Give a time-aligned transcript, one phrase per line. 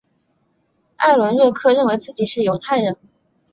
[0.97, 2.97] 艾伦瑞克认为自己是犹太人。